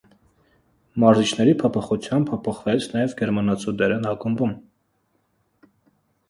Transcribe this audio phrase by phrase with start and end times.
[1.01, 4.57] Մարզիչների փոփոխությամբ փոխվեց նաև գերմանացու դերն ակումբում։